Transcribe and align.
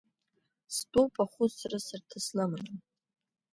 Стәоуп 0.75 1.13
ахәыцра 1.23 1.79
сарҭаслымны… 1.85 2.73